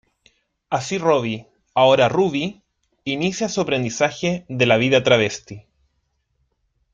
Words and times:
Así 0.71 0.97
Roby 0.97 1.45
-ahora 1.75 2.09
Ruby- 2.09 2.63
inicia 3.05 3.49
su 3.49 3.61
aprendizaje 3.61 4.45
de 4.49 4.65
la 4.65 4.77
vida 4.77 5.03
travesti. 5.03 5.67